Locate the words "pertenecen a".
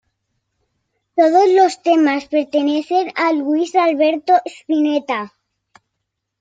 2.25-3.33